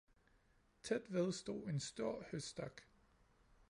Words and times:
Tæt 0.83 1.13
ved 1.13 1.31
stod 1.31 1.67
en 1.69 1.79
stor 1.79 2.23
høstak. 2.31 2.81